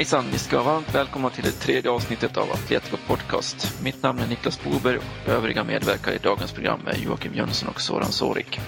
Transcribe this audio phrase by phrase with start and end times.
[0.00, 0.24] Hejsan!
[0.32, 3.82] Ni ska vara varmt välkomna till det tredje avsnittet av Atletico Podcast.
[3.82, 7.80] Mitt namn är Niklas Boberg och övriga medverkare i dagens program är Joakim Jönsson och
[7.80, 8.60] Soran Sorik.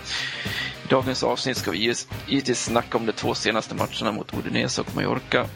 [0.84, 1.95] I dagens avsnitt ska vi
[2.27, 5.47] givetvis snacka om de två senaste matcherna mot Udinese och Mallorca.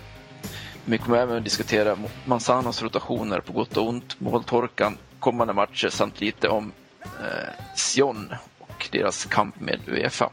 [0.84, 6.48] Vi kommer även diskutera Manzanos rotationer på gott och ont, måltorkan, kommande matcher samt lite
[6.48, 10.30] om eh, Sion och deras kamp med Uefa.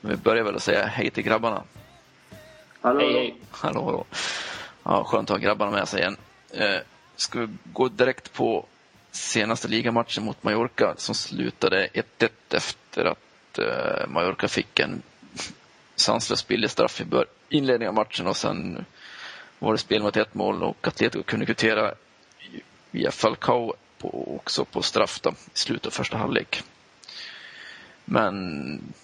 [0.00, 1.62] Men vi börjar väl att säga hej till grabbarna.
[2.84, 3.34] Hallå, Hej, hej.
[3.50, 4.04] Hallå, hallå.
[4.82, 6.16] Ja, skönt att ha grabbarna med sig igen.
[6.50, 6.80] Eh,
[7.16, 8.66] ska vi gå direkt på
[9.10, 15.02] senaste ligamatchen mot Mallorca som slutade 1-1 efter att eh, Mallorca fick en
[15.96, 17.04] sanslös billig straff i
[17.48, 18.84] inledningen av matchen och sen
[19.58, 21.94] var det spel mot ett mål och Atletico kunde kvittera
[22.90, 26.62] via Falcao på, också på straff då, i slutet av första halvlek.
[28.04, 28.94] Men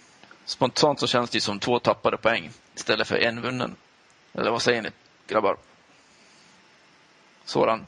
[0.44, 3.76] spontant så känns det som två tappade poäng istället för en vunnen.
[4.32, 4.90] Eller vad säger ni
[5.26, 5.56] grabbar?
[7.44, 7.86] Soran,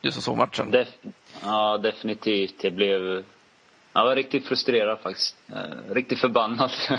[0.00, 0.70] du som såg matchen.
[0.70, 0.88] Def
[1.42, 2.64] ja, definitivt.
[2.64, 3.24] Jag blev...
[3.92, 5.36] Jag var riktigt frustrerad faktiskt.
[5.52, 6.70] Eh, riktigt förbannad.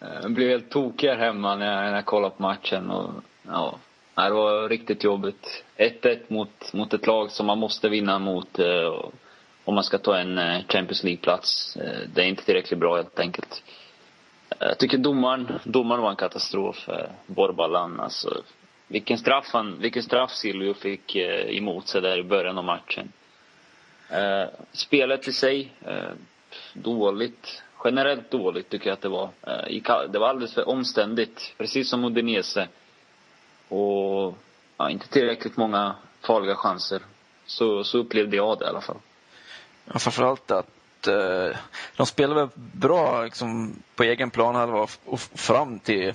[0.00, 2.90] Eh, jag blev helt tokig här hemma när jag, när jag kollade på matchen.
[2.90, 3.10] Och,
[3.42, 3.78] ja,
[4.14, 5.64] det var riktigt jobbigt.
[5.76, 9.04] 1-1 mot, mot ett lag som man måste vinna mot eh,
[9.64, 11.76] om man ska ta en eh, Champions League-plats.
[11.76, 13.62] Eh, det är inte tillräckligt bra helt enkelt.
[14.68, 16.88] Jag tycker domaren, domaren var en katastrof.
[16.88, 18.42] Eh, Borballan, alltså.
[18.88, 23.12] Vilken straff, han, vilken straff Silvio fick eh, emot sig där i början av matchen.
[24.72, 25.72] Spelet i sig,
[26.72, 27.62] dåligt.
[27.84, 29.28] Generellt dåligt tycker jag att det var.
[30.08, 32.68] Det var alldeles för omständigt, precis som Udinese.
[33.68, 34.38] Och
[34.76, 37.02] ja, inte tillräckligt många farliga chanser.
[37.46, 38.98] Så, så upplevde jag det i alla fall.
[39.84, 40.66] Ja, framförallt att
[41.06, 41.56] Eh,
[41.96, 46.14] de spelade bra liksom, på egen planhalva och och fram till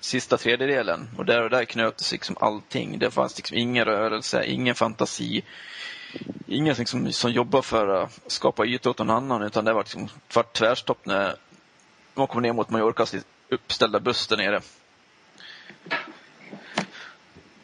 [0.00, 1.08] sista tredjedelen.
[1.18, 2.98] Och där och där knöts liksom allting.
[2.98, 5.42] Det fanns liksom ingen rörelse, ingen fantasi.
[6.46, 10.08] Ingen liksom, som jobbar för att skapa yta åt någon annan utan det var liksom
[10.52, 11.36] tvärstopp när
[12.14, 13.14] man kom ner mot Mallorcas
[13.48, 14.60] uppställda buss där nere.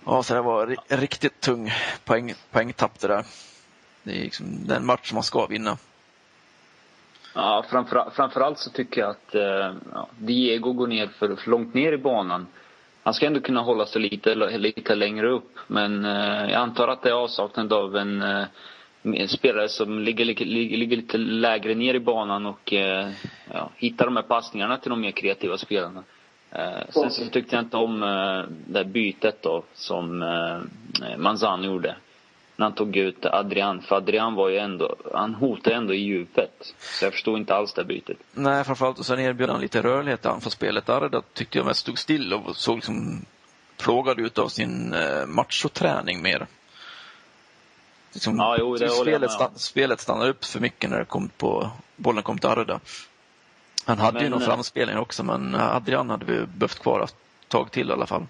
[0.05, 1.73] Ja, så det var en riktigt tung
[2.05, 3.25] poäng, poängtapp det där.
[4.03, 5.79] Det är liksom den match man ska vinna.
[7.41, 11.75] Ja, framför, framförallt så tycker jag att eh, ja, Diego går ner för, för långt
[11.75, 12.47] ner i banan.
[13.03, 15.59] Han ska ändå kunna hålla sig lite, lite längre upp.
[15.67, 20.45] Men eh, jag antar att det är avsaknad av en eh, spelare som ligger, ligger,
[20.77, 23.11] ligger lite lägre ner i banan och eh,
[23.53, 26.03] ja, hittar de här passningarna till de mer kreativa spelarna.
[26.51, 31.65] Eh, sen så tyckte jag inte om eh, det här bytet då som eh, Manzano
[31.65, 31.97] gjorde.
[32.59, 33.83] När han tog ut Adrian.
[33.83, 36.75] För Adrian var ju ändå, han hotade ändå i djupet.
[36.79, 38.17] Så jag förstod inte alls det bytet.
[38.33, 40.89] Nej, framförallt och sen erbjöd han lite rörlighet i anfallsspelet.
[40.89, 43.25] Arda tyckte jag mest stod still och såg liksom
[43.77, 46.47] plågad ut av sin eh, machoträning mer.
[48.13, 51.29] Liksom, Ja, jo, det jag spelet, stann, spelet stannade upp för mycket när det kom
[51.29, 52.81] på, bollen kom till Arda.
[53.85, 57.15] Han hade ju Men, någon eh, framspelning också, men Adrian hade vi behövt kvar ett
[57.49, 58.27] tag till i alla fall.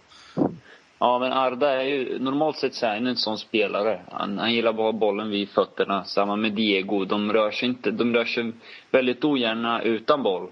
[1.01, 4.01] Ja, men Arda är ju, normalt sett så är han en sån spelare.
[4.11, 6.05] Han, han gillar bara ha bollen vid fötterna.
[6.05, 7.05] Samma med Diego.
[7.05, 8.53] De rör sig inte, de rör sig
[8.91, 10.49] väldigt ogärna utan boll.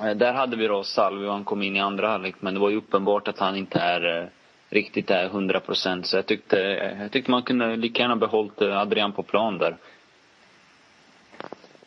[0.00, 2.60] Eh, där hade vi då Salvi och han kom in i andra halvlek, men det
[2.60, 4.28] var ju uppenbart att han inte är eh,
[4.70, 6.06] riktigt är 100 procent.
[6.06, 9.58] Så jag tyckte, eh, jag tyckte man kunde lika gärna behållit eh, Adrian på plan
[9.58, 9.76] där.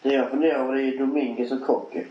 [0.02, 2.06] Det jag funderar över är Dominguez och Kocke.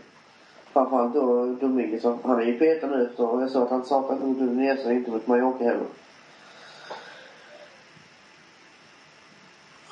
[0.77, 2.03] Framförallt då Dominguez.
[2.03, 4.91] Han är ju petad nu efter, och jag sa att han saknat mot Udinese och
[4.91, 5.85] inte mot Mallorca heller.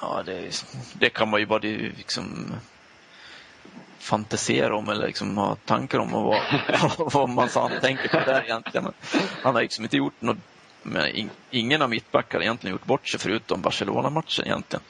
[0.02, 0.66] Ja, det,
[1.00, 1.60] det kan man ju bara
[1.98, 2.54] liksom
[4.00, 6.42] fantisera om eller liksom ha tankar om och vad,
[7.14, 8.94] vad man sa han tänker på där egentligen.
[9.44, 10.38] Han har liksom inte gjort något,
[10.84, 14.84] men in, ingen av mittbackar har egentligen gjort bort sig förutom Barcelona-matchen egentligen.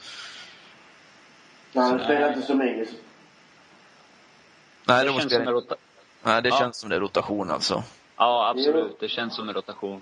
[1.72, 2.88] Nej, han Så- spelar inte Dominguez.
[4.88, 5.76] Nej, Det det, känns som en rota-
[6.26, 6.58] nej, det Ja.
[6.58, 7.82] känns som det är rotation alltså.
[8.16, 9.00] Ja, absolut.
[9.00, 10.00] Det känns som en rotation.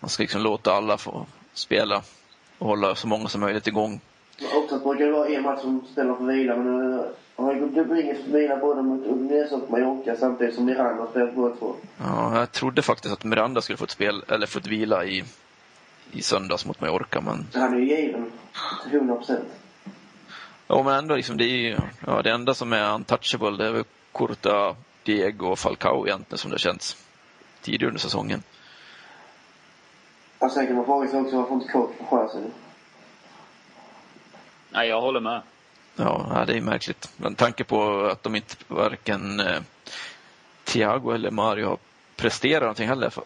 [0.00, 2.02] Man ska liksom låta alla få spela
[2.58, 4.00] och hålla så många som möjligt igång.
[4.54, 7.04] Oftast brukar det vara en match som spelar för vila, men nu
[7.36, 11.56] har Dominguez fått vila både mot Udinese och Mallorca samtidigt som Miranda har spelat båda
[11.56, 11.74] två.
[11.98, 15.24] Ja, jag trodde faktiskt att Miranda skulle få ett spel, eller fått vila i,
[16.12, 17.20] i söndags mot Mallorca.
[17.20, 17.46] Men...
[17.54, 18.32] Han är ju given
[18.82, 19.44] till 100 procent.
[20.66, 21.76] Ja, men ändå liksom, det är ju,
[22.06, 26.50] ja, det enda som är untouchable det är väl Kurta, Diego och Falcao egentligen som
[26.50, 26.96] det känns
[27.62, 28.42] tidigare under säsongen.
[30.38, 32.52] Och sen kan man fråga sig också varför inte Koch får chansen.
[34.70, 35.42] Nej, jag håller med.
[35.96, 37.12] Ja, det är märkligt.
[37.16, 39.60] Men tanke på att de inte varken eh,
[40.64, 41.78] Thiago eller Mario har
[42.16, 43.24] presterat någonting heller för,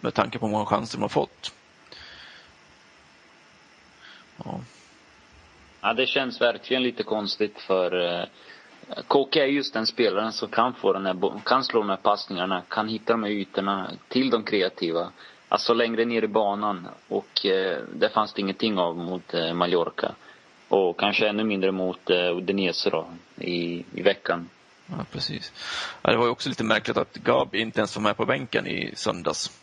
[0.00, 1.54] med tanke på hur många chanser de har fått.
[4.44, 4.60] Ja.
[5.80, 8.26] ja, det känns verkligen lite konstigt för eh,
[9.08, 12.62] Koke är just den spelaren som kan få den här, kan slå de här passningarna,
[12.68, 15.12] kan hitta de här ytorna till de kreativa.
[15.48, 20.14] Alltså längre ner i banan och eh, det fanns det ingenting av mot eh, Mallorca.
[20.68, 24.48] Och kanske ännu mindre mot eh, Udinese då, i, i veckan.
[24.86, 25.52] Ja, precis.
[26.02, 28.66] Ja, det var ju också lite märkligt att Gabi inte ens var med på bänken
[28.66, 29.60] i söndags.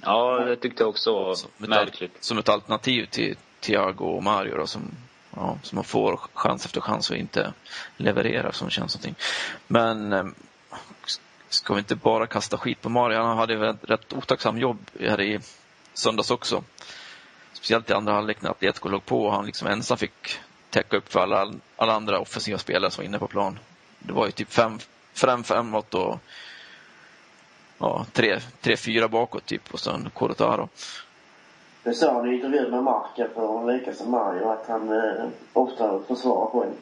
[0.00, 2.24] Ja, det tyckte jag också var som märkligt.
[2.24, 4.82] som ett alternativ till Thiago och Mario då, som,
[5.36, 7.52] ja, som man får chans efter chans och inte
[7.96, 9.14] levererar som känns någonting.
[9.66, 10.34] Men ehm,
[11.48, 13.18] ska vi inte bara kasta skit på Mario?
[13.18, 15.40] Han hade ett rätt otacksam jobb här i
[15.94, 16.64] söndags också.
[17.52, 20.38] Speciellt i andra halvlek när Atletico låg på och han liksom ensam fick
[20.70, 23.58] täcka upp för alla, alla andra offensiva spelare som var inne på plan.
[23.98, 24.78] Det var ju typ fem,
[25.14, 26.20] fem framåt och
[27.78, 30.68] ja, tre, tre, fyra bakåt typ och sen Corotaro.
[31.86, 35.28] Det sa han i intervjun med Marca för en vecka sedan, Mario, att han eh,
[35.52, 36.72] ofta försvarar poäng.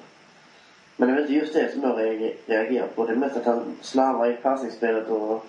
[0.97, 1.99] Men det är inte just det som jag
[2.47, 3.07] reagerar på.
[3.07, 5.47] Det är mest att han slarvar i passningsspelet och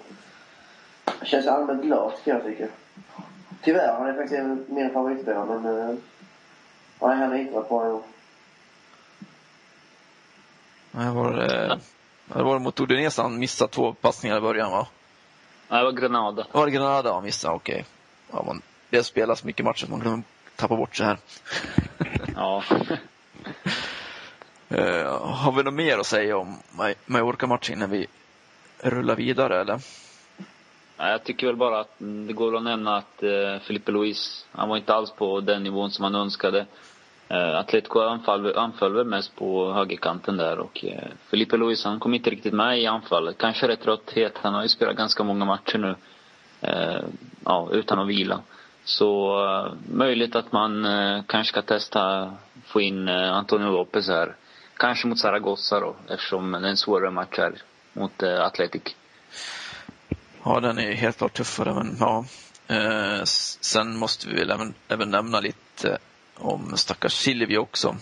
[1.24, 2.68] känns allmänt lat kan jag tycka.
[3.62, 5.66] Tyvärr, han är faktiskt en av mina favoritspelare men...
[5.66, 5.96] Uh,
[7.02, 8.02] nej, han har inte varit bra i år.
[10.92, 11.80] Nej, var det,
[12.26, 14.88] det var mot Udinese han missade två passningar i början va?
[15.70, 16.48] Nej, det var Granada.
[16.52, 17.56] Var det Granada han missade?
[17.56, 17.74] Okej.
[17.74, 17.86] Okay.
[18.32, 20.24] Ja, man, det spelas mycket matcher man glömmer
[20.56, 21.18] tappa bort så här.
[22.36, 22.64] ja.
[24.72, 24.78] uh,
[25.22, 26.58] har vi något mer att säga om
[27.06, 28.08] Mallorca-matchen innan vi
[28.82, 29.80] rullar vidare eller?
[30.98, 31.96] Jag tycker väl bara att
[32.28, 35.92] det går att nämna att eh, Felipe Luis, han var inte alls på den nivån
[35.92, 36.66] som han önskade.
[37.28, 42.14] Eh, Atletico anfall, anföll väl mest på högerkanten där och eh, Felipe Luis han kom
[42.14, 43.38] inte riktigt med i anfallet.
[43.38, 44.34] Kanske rätt trötthet.
[44.38, 45.96] Han har ju spelat ganska många matcher nu.
[46.62, 47.04] Eh,
[47.46, 48.40] ja, utan att vila.
[48.86, 52.34] Så eh, möjligt att man eh, kanske ska testa
[52.66, 54.36] få in eh, Antonio Lopez här.
[54.78, 57.62] Kanske mot Zaragoza då eftersom det är en svårare match här
[57.94, 58.96] mot eh, Atletic.
[60.44, 62.26] Ja, den är helt klart tuffare, men ja.
[62.68, 65.98] Eh, sen måste vi väl även, även nämna lite
[66.36, 67.96] om stackars Silvio också.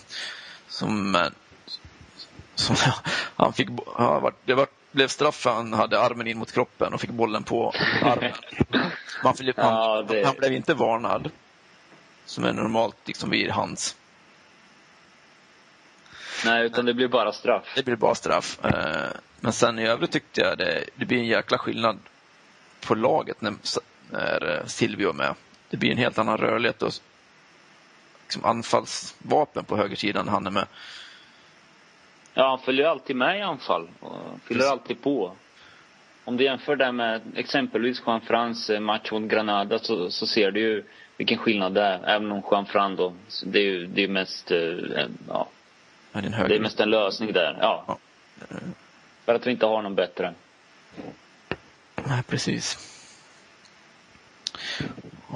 [0.67, 1.25] Som,
[2.55, 2.75] som
[3.35, 3.69] han fick,
[4.45, 8.33] det varit blev straff han hade armen in mot kroppen och fick bollen på armen.
[9.23, 10.25] Man, han, ja, det...
[10.25, 11.31] han blev inte varnad.
[12.25, 13.95] Som är normalt liksom vid hands.
[16.45, 17.63] Nej, utan det blir bara straff.
[17.75, 18.65] Det blir bara straff.
[18.65, 19.09] Eh,
[19.39, 21.99] men sen i övrigt tyckte jag det, det blir en jäkla skillnad
[22.81, 23.53] på laget när,
[24.09, 25.35] när eh, Silvio är med.
[25.69, 26.93] Det blir en helt annan rörlighet och
[28.23, 30.67] liksom anfallsvapen på högersidan när han är med.
[32.33, 34.11] Ja, han följer alltid med i anfall och
[34.43, 34.71] fyller Precis.
[34.71, 35.35] alltid på.
[36.25, 40.51] Om du jämför det med exempelvis Juan Frans eh, match mot Granada så, så ser
[40.51, 40.83] du ju
[41.17, 42.03] vilken skillnad det är.
[42.03, 43.13] Även om Juan Fran då,
[43.45, 44.57] det är ju det är mest, eh,
[45.27, 45.47] ja.
[46.11, 47.83] Det är mest en lösning där, ja.
[47.87, 47.97] ja.
[49.25, 50.33] För att vi inte har någon bättre.
[51.95, 52.89] Nej, precis.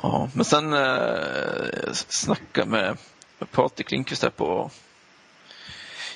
[0.03, 2.97] Ja, men sen eh, snacka med,
[3.39, 4.71] med Patrik Lindqvist här på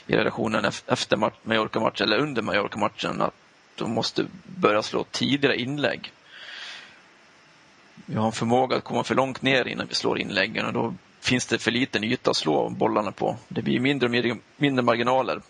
[0.08, 3.34] i relationen efter Mallorca-matchen, eller under Mallorca-matchen, att
[3.76, 6.12] de måste börja slå tidigare inlägg.
[8.06, 10.94] Vi har en förmåga att komma för långt ner innan vi slår inläggen och då
[11.22, 13.38] finns det för liten yta att slå bollarna på.
[13.48, 15.42] Det blir mindre och mindre marginaler.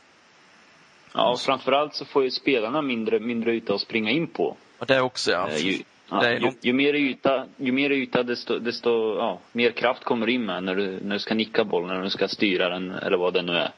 [1.14, 4.58] Ja, och framförallt så får ju spelarna mindre, mindre yta att springa in på.
[4.78, 5.50] Och det också ja.
[5.50, 10.04] Eh, ju, ja, ju, ju, mer yta, ju mer yta desto, desto ja, mer kraft
[10.04, 12.92] kommer in med när du, när du ska nicka bollen, när du ska styra den
[12.92, 13.72] eller vad det nu är.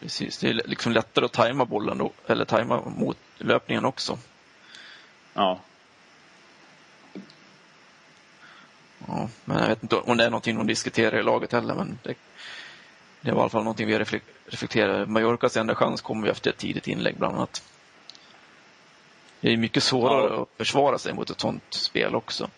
[0.00, 4.18] Precis, det är liksom lättare att tajma bollen då, eller tajma mot löpningen också.
[5.34, 5.60] Ja.
[9.06, 11.98] Ja, men jag vet inte om det är någonting de diskuterar i laget heller, men
[12.02, 12.14] det,
[13.20, 15.06] det var i alla fall någonting vi reflekterar.
[15.06, 17.62] Mallorcas enda chans kommer ju efter ett tidigt inlägg bland annat.
[19.40, 20.42] Det är mycket svårare ja.
[20.42, 22.50] att försvara sig mot ett sånt spel också.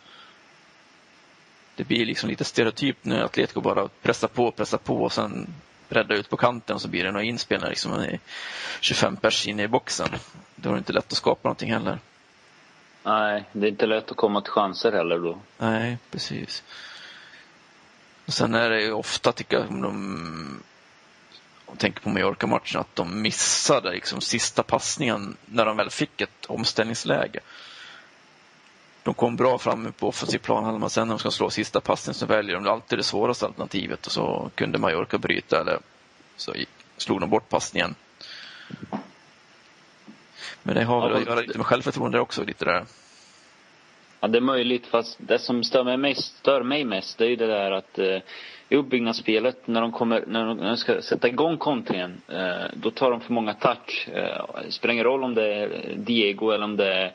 [1.77, 5.55] Det blir liksom lite stereotypt när Atletico bara pressar på, pressar på och sen
[5.93, 8.07] räddar ut på kanten så blir det några inspel liksom
[8.81, 10.09] 25 pers inne i boxen.
[10.57, 11.99] Då är det inte lätt att skapa någonting heller.
[13.03, 15.39] Nej, det är inte lätt att komma till chanser heller då.
[15.59, 16.63] Nej, precis.
[18.27, 20.63] Och sen är det ju ofta, tycker jag, om de
[21.71, 26.47] om tänker på Mallorca-matchen, att de missade liksom sista passningen när de väl fick ett
[26.47, 27.41] omställningsläge.
[29.11, 32.15] De kom bra fram på offensiv plan, men sen när de ska slå sista passningen
[32.15, 35.79] så väljer de alltid det svåraste alternativet och så kunde Mallorca bryta eller
[36.37, 36.53] så
[36.97, 37.95] slog de bort passningen.
[40.63, 42.85] Men det har väl att göra lite med självförtroende också, lite där.
[44.21, 47.29] Ja, det är möjligt, fast det som stör mig mest, stör mig mest det är
[47.29, 48.19] ju det där att eh,
[48.69, 52.91] i uppbyggnadsspelet, när de, kommer, när de, när de ska sätta igång kontringen, eh, då
[52.91, 54.09] tar de för många touch.
[54.13, 57.13] Eh, det spelar ingen roll om det är Diego eller om det är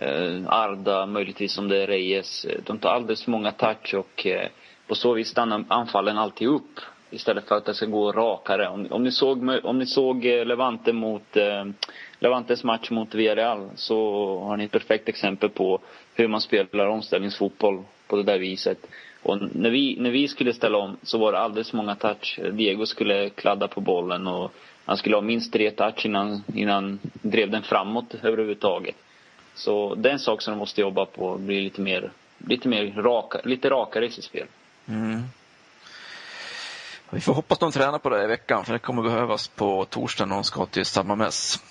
[0.00, 2.44] Eh, Arda, möjligtvis om det är Reyes.
[2.44, 4.48] Eh, de tar alldeles för många touch och eh,
[4.86, 6.80] på så vis stannar anfallen alltid upp.
[7.10, 8.68] Istället för att det ska gå rakare.
[8.68, 11.64] Om, om ni såg, om ni såg Levante mot, eh,
[12.18, 13.98] Levantes match mot Villarreal så
[14.38, 15.80] har ni ett perfekt exempel på
[16.14, 18.78] hur man spelar omställningsfotboll på det där viset.
[19.22, 22.40] Och när vi, när vi skulle ställa om så var det alldeles för många touch.
[22.52, 24.52] Diego skulle kladda på bollen och
[24.84, 28.96] han skulle ha minst tre touch innan, innan drev den framåt överhuvudtaget.
[29.58, 33.02] Så det är en sak som de måste jobba på, bli lite mer, lite mer
[33.02, 34.46] raka, lite rakare i sitt spel.
[34.88, 35.22] Mm.
[37.10, 40.26] Vi får hoppas de tränar på det i veckan, för det kommer behövas på torsdag
[40.26, 41.62] när de ska till samma mäss.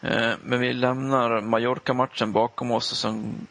[0.00, 3.46] Eh, men vi lämnar Mallorca-matchen bakom oss och sen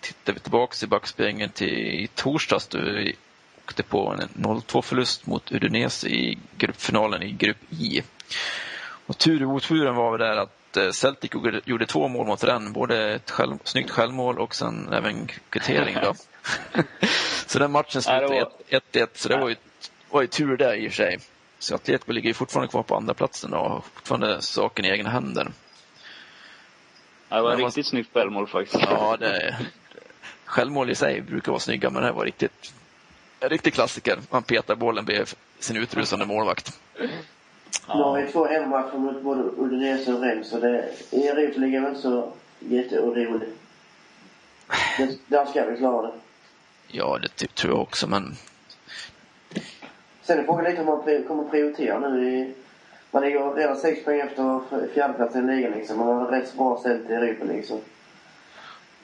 [0.00, 3.16] tittar vi tillbaka i backspegeln till i torsdags då vi
[3.64, 8.02] åkte på en 0-2 förlust mot Udinese i gruppfinalen i grupp I.
[9.06, 11.30] Och tur i oturen var väl där att eh, Celtic
[11.64, 15.96] gjorde två mål mot den, både ett själv, snyggt självmål och sen även kvittering.
[16.02, 16.14] Då.
[17.46, 19.56] så den matchen slutade 1-1, så det var ju,
[20.10, 21.18] var ju tur där i och för sig.
[21.58, 25.10] Så Atletico ligger ju fortfarande kvar på andra platsen och har fortfarande saken i egna
[25.10, 25.52] händer.
[27.28, 28.84] Ja, det var ett riktigt snyggt självmål faktiskt.
[28.90, 29.56] Ja, det,
[30.44, 32.74] självmål i sig brukar vara snygga, men det här var riktigt,
[33.40, 34.18] en riktig klassiker.
[34.30, 36.78] Man petar bollen bredvid sin utrusande målvakt.
[37.88, 37.96] Ja.
[37.96, 41.88] Nu har vi två hemmamatcher mot både Udinese och Rennes, så det, Europa ligger väl
[41.88, 43.48] inte så jätteorolig.
[45.26, 46.12] Där ska vi klara det.
[46.88, 48.34] Ja, det tror jag också, men...
[50.22, 52.54] Sen är frågan lite hur man kommer prioritera nu i...
[53.10, 54.60] Man ligger redan sex poäng efter
[54.94, 55.98] fjärdeplatsen i ligan liksom.
[55.98, 57.80] Man har rätt så bra ställt i Europa liksom.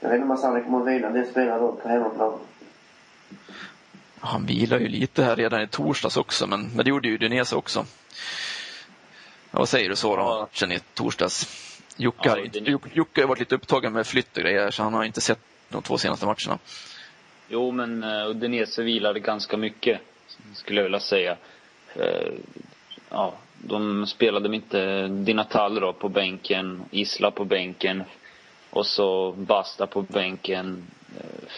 [0.01, 2.39] Jag vet inte om Asani kommer att vila det spelar då på hemmaplan.
[4.21, 7.57] Han vilar ju lite här redan i torsdags också, men, men det gjorde ju Udinese
[7.57, 7.85] också.
[9.59, 11.47] Ja, vad säger du så om matchen i torsdags?
[11.97, 12.49] Jocke, har,
[12.93, 15.38] Jocke har varit lite upptagen med flytt och grejer, så han har inte sett
[15.69, 16.59] de två senaste matcherna.
[17.49, 20.00] Jo, men uh, Udinese vilade ganska mycket,
[20.55, 21.37] skulle jag vilja säga.
[21.97, 22.33] Uh,
[23.11, 28.03] ja, de spelade inte Dinatal då på bänken, Isla på bänken,
[28.71, 30.85] och så Basta på bänken.
[31.17, 31.50] Eh,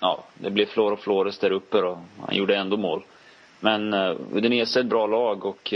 [0.00, 2.02] ja, det blev Flor och Flores där uppe då.
[2.26, 3.04] Han gjorde ändå mål.
[3.60, 3.94] Men
[4.32, 5.74] Udinese är ett bra lag och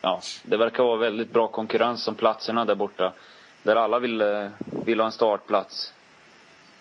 [0.00, 3.12] ja, det verkar vara väldigt bra konkurrens om platserna där borta.
[3.62, 4.46] Där alla vill, eh,
[4.84, 5.92] vill ha en startplats.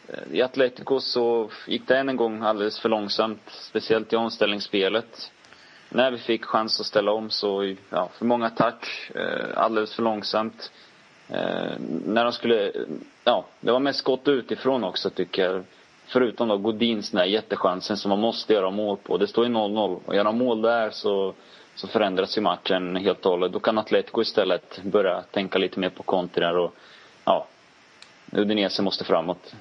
[0.08, 5.32] Eh, I Atletico så gick det än en gång alldeles för långsamt, speciellt i omställningsspelet.
[5.90, 10.04] När vi fick chans att ställa om så, ja, för många touch, eh, alldeles för
[10.04, 10.72] långsamt.
[12.06, 12.72] När de skulle,
[13.24, 15.64] ja, det var mest skott utifrån också tycker jag.
[16.08, 19.18] Förutom då Godins den där jättechansen som man måste göra mål på.
[19.18, 21.34] Det står ju 0-0 och göra mål där så,
[21.78, 23.52] så förändras ju matchen helt och hållet.
[23.52, 26.76] Då kan Atletico istället börja tänka lite mer på kontringar och
[27.26, 27.48] ja,
[28.32, 29.56] Udinese måste framåt.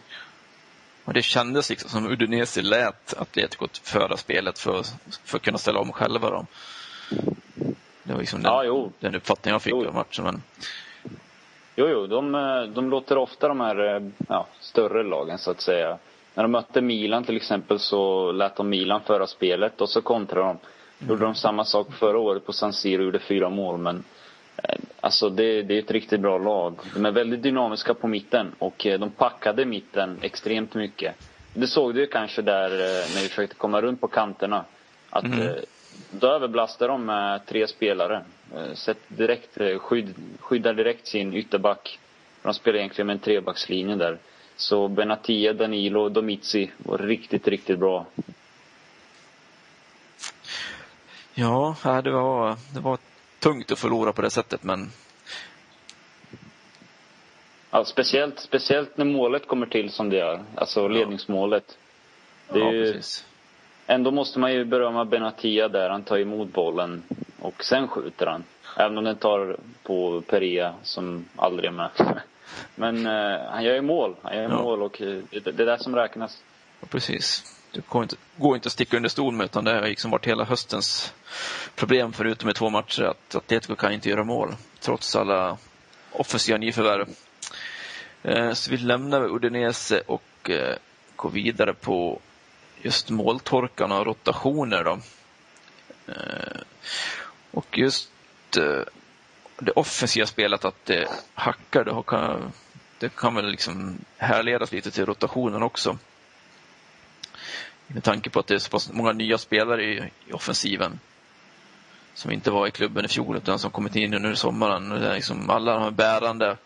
[1.04, 4.82] Och det kändes liksom som Udinese lät Atletico föra spelet för,
[5.25, 6.30] för att kunna ställa om själva.
[6.30, 6.46] Då.
[8.02, 9.87] Det var liksom den, ja, den uppfattningen jag fick jo.
[9.87, 10.25] av matchen.
[10.25, 10.42] Men
[11.78, 12.32] Jo, jo, de,
[12.75, 15.99] de låter ofta de här ja, större lagen så att säga.
[16.35, 20.46] När de mötte Milan till exempel så lät de Milan föra spelet och så kontrade
[20.46, 20.58] de.
[20.98, 21.10] Mm.
[21.10, 24.04] Gjorde de samma sak förra året på San Siro och gjorde fyra mål men
[24.56, 26.74] eh, Alltså det, det är ett riktigt bra lag.
[26.94, 31.14] De är väldigt dynamiska på mitten och de packade mitten extremt mycket.
[31.54, 32.70] Det såg du kanske där
[33.14, 34.64] när vi försökte komma runt på kanterna.
[35.10, 35.54] Att mm.
[36.10, 38.24] då överbelastade de med tre spelare.
[38.54, 41.98] Eh, Sätt direkt, eh, skydd, skyddar direkt sin ytterback.
[42.42, 44.18] De spelar egentligen med en trebackslinje där.
[44.56, 48.06] Så Benatia, Danilo och Domizi var riktigt, riktigt bra.
[51.38, 52.98] Ja, det var, det var
[53.38, 54.90] tungt att förlora på det sättet, men...
[57.70, 60.44] Ja, speciellt, speciellt när målet kommer till som det gör.
[60.54, 61.78] Alltså ledningsmålet.
[62.52, 63.24] Det ja, ju, precis.
[63.86, 65.90] Ändå måste man ju berömma Benatia där.
[65.90, 67.02] Han tar emot bollen
[67.40, 68.44] och sen skjuter han.
[68.76, 71.90] Även om den tar på Perea som aldrig är med.
[72.74, 74.16] Men uh, han gör ju mål.
[74.22, 74.62] Han gör ja.
[74.62, 76.42] mål och det, det är det som räknas.
[76.80, 77.55] Ja, precis.
[77.76, 80.26] Det går inte, går inte att sticka under stol med utan det har liksom varit
[80.26, 81.14] hela höstens
[81.75, 85.59] problem förutom i två matcher att Atletico kan inte göra mål trots alla
[86.12, 87.09] offensiva nyförvärv.
[88.23, 90.76] Eh, så vi lämnar Udinese och eh,
[91.16, 92.21] går vidare på
[92.83, 94.85] just måltorkan och rotationer.
[94.85, 94.99] Då.
[96.12, 96.61] Eh,
[97.50, 98.11] och just
[98.59, 98.83] eh,
[99.59, 102.52] det offensiva spelet, att det hackar, det kan,
[102.99, 105.99] det kan väl liksom härledas lite till rotationen också.
[107.86, 110.98] Med tanke på att det är så pass många nya spelare i, i offensiven
[112.14, 114.88] som inte var i klubben i fjol utan som kommit in under sommaren.
[114.88, 116.56] Det är liksom alla de här bärande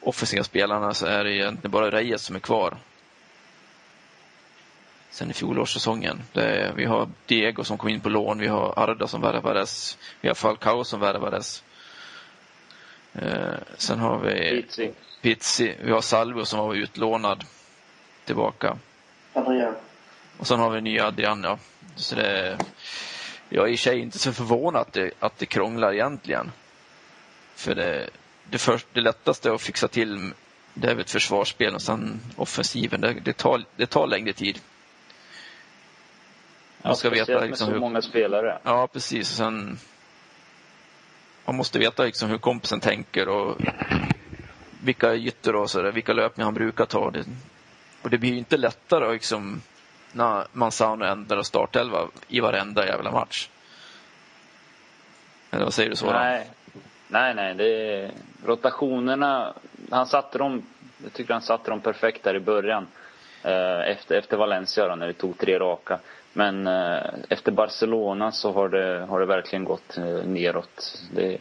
[0.00, 2.76] offensiva spelarna så är det egentligen bara Reyes som är kvar.
[5.10, 6.22] Sen i fjolårssäsongen.
[6.34, 10.28] Är, vi har Diego som kom in på lån, vi har Arda som värvades, vi
[10.28, 11.64] har Falcao som värvades.
[13.14, 14.92] Eh, sen har vi Pizzi.
[15.20, 15.74] Pizzi.
[15.80, 17.44] Vi har Salvo som var utlånad
[18.24, 18.78] tillbaka.
[20.42, 21.58] Och sen har vi nya Adrian, ja.
[21.96, 22.58] Så det,
[23.48, 26.52] jag är i sig inte så förvånad att det, att det krånglar egentligen.
[27.54, 28.10] För det,
[28.50, 30.32] det, för, det lättaste att fixa till
[30.74, 33.00] det är väl ett försvarsspel och sen offensiven.
[33.00, 34.60] Det, det, tar, det tar längre tid.
[36.82, 38.58] Man ska ja, veta liksom, med så hur, många spelare.
[38.62, 39.30] Ja, precis.
[39.30, 39.78] Och sen,
[41.44, 43.60] man måste veta liksom hur kompisen tänker och
[44.84, 47.10] vilka ytor och så där, vilka löpningar han brukar ta.
[47.10, 47.24] Det,
[48.02, 49.62] och det blir ju inte lättare liksom,
[50.12, 53.48] när Manzano ändrar startelva i varenda jävla match.
[55.50, 56.12] Eller vad säger du så?
[56.12, 56.50] Nej,
[57.08, 57.54] nej, nej.
[57.54, 58.10] Det är,
[58.46, 59.54] rotationerna,
[59.90, 60.62] han satte dem,
[61.02, 62.86] jag tycker han satte dem perfekt där i början.
[63.42, 65.98] Eh, efter, efter Valencia då, när vi tog tre raka.
[66.32, 71.02] Men eh, efter Barcelona så har det, har det verkligen gått eh, neråt.
[71.14, 71.38] Det, det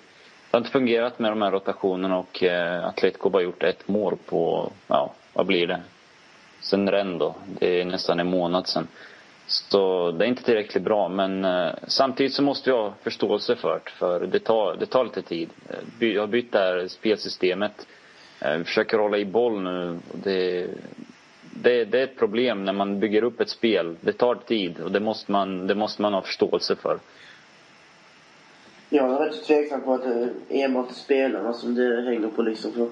[0.52, 2.44] har inte fungerat med de här rotationerna och
[2.84, 5.82] Atletico har bara gjort ett mål på, ja, vad blir det?
[6.62, 7.20] Sen Rendo.
[7.20, 7.36] då.
[7.60, 8.88] Det är nästan en månad sen.
[9.48, 13.82] Så det är inte tillräckligt bra men eh, samtidigt så måste vi ha förståelse för
[13.86, 15.50] det, för det tar, det tar lite tid.
[15.70, 17.88] Eh, jag har bytt det här spelsystemet.
[18.42, 20.00] Eh, vi försöker hålla i boll nu.
[20.24, 20.68] Det,
[21.42, 23.96] det, det, är ett problem när man bygger upp ett spel.
[24.02, 27.00] Det tar tid och det måste man, det måste man ha förståelse för.
[28.90, 32.42] Jag är rätt tveksam på att det är enbart spelarna alltså, som det hänger på
[32.42, 32.72] liksom.
[32.72, 32.90] För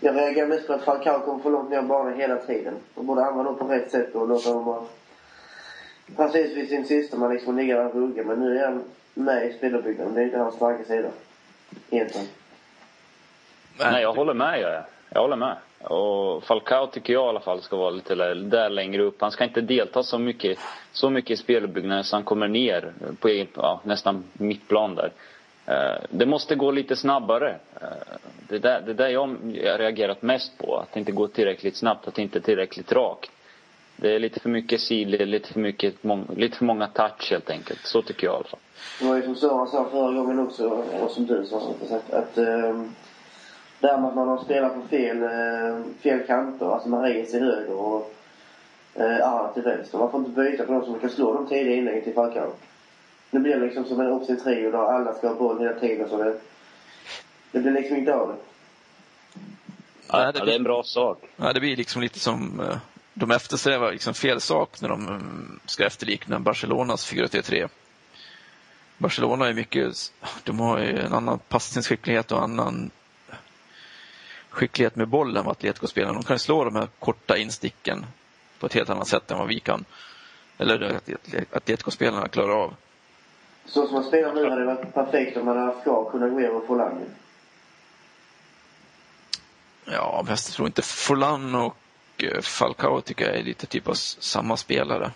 [0.00, 2.74] jag reagerar mest på att Falcao kommer för långt ner banan hela tiden.
[2.94, 4.82] Och borde använda dem på rätt sätt och låta dem vara
[6.16, 8.24] precis vid sin sista man liksom ligger där och ruggar.
[8.24, 8.84] Men nu är han
[9.14, 10.14] med i spelarbyggnaden.
[10.14, 11.08] Det är inte hans starka sida.
[11.90, 12.26] Egentligen.
[13.78, 14.60] Nej, jag håller med.
[14.60, 15.56] Jag, jag håller med.
[15.80, 19.20] Och Falcao tycker jag i alla fall ska vara lite där längre upp.
[19.20, 20.58] Han ska inte delta så mycket,
[20.92, 25.12] så mycket i spelbyggnaden så han kommer ner på ja, nästan mittplan där.
[25.70, 27.50] Eh, det måste gå lite snabbare.
[27.80, 27.88] Eh,
[28.48, 30.76] det är där, det där jag har reagerat mest på.
[30.76, 33.30] Att det inte går tillräckligt snabbt, att det inte är tillräckligt rakt.
[33.96, 35.94] Det är lite för mycket sidled, lite för mycket,
[36.36, 37.80] lite för många touch helt enkelt.
[37.84, 38.60] Så tycker jag i alla fall.
[39.00, 40.68] Det var ju som Sören sa förra gången också,
[41.02, 42.94] och som du sa, sagt, att um,
[43.80, 47.38] det här med att man har spelat på fel, uh, fel kanter, alltså man reser
[47.38, 48.14] till höger och
[49.00, 49.98] uh, till vänster.
[49.98, 52.52] Man får inte byta på de som kan slå de tidiga inläggen till Falcao.
[53.30, 56.08] Nu blir det liksom som en offensiv trio där alla ska ha boll hela tiden.
[56.08, 56.40] Så det,
[57.52, 58.36] det blir liksom inte av det.
[60.08, 61.18] Ja, det, blir, det är en bra sak.
[61.36, 62.76] Ja, det blir liksom lite som eh,
[63.14, 67.68] de eftersträvar liksom fel sak när de mm, ska efterlikna Barcelonas 4-3-3.
[68.98, 70.12] Barcelona är mycket,
[70.44, 72.90] de har ju en annan passningsskicklighet och annan
[74.50, 76.14] skicklighet med bollen än vad Atletico-spelarna.
[76.14, 78.06] De kan slå de här korta insticken
[78.58, 79.84] på ett helt annat sätt än vad vi kan.
[80.58, 81.00] Eller
[81.52, 82.74] Atletico-spelarna klarar av.
[83.70, 86.56] Så som man spelar nu hade det varit perfekt om man hade haft kvar Kunaguero
[86.56, 87.04] och Forlan
[89.84, 91.76] Ja, men jag tror inte Forlan och
[92.16, 95.10] eh, Falcao tycker jag är lite typ av samma spelare.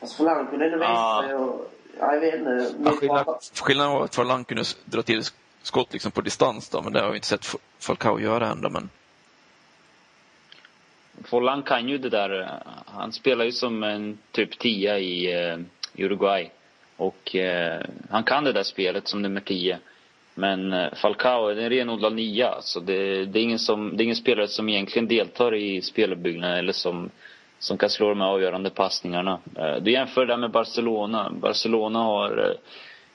[0.00, 1.72] Fast Forlan kunde ändå visa sig och...
[1.98, 2.74] Ja, jag vet inte.
[2.84, 5.22] Ja, skillnaden, skillnaden var att Forlan kunde dra till
[5.62, 7.46] skott liksom på distans då, men det har vi inte sett
[7.78, 8.70] Falcao göra ändå.
[8.70, 8.90] Men...
[11.24, 12.40] Forlan kan ju det där.
[12.40, 15.60] Eh, han spelar ju som en typ tia i uh,
[15.96, 16.50] Uruguay.
[16.98, 17.80] Och eh,
[18.10, 19.78] han kan det där spelet som nummer 10.
[20.34, 22.54] Men eh, Falcao är en renodlad nia.
[22.60, 26.58] Så det, det, är ingen som, det är ingen spelare som egentligen deltar i speluppbyggnaden
[26.58, 27.10] eller som,
[27.58, 29.38] som kan slå de här avgörande passningarna.
[29.58, 31.30] Eh, du jämför det med Barcelona.
[31.40, 32.56] Barcelona har eh,